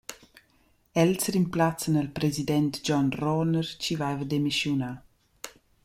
[1.01, 4.91] Els rimplazzan al president Gion Roner chi vaiva demischiunà.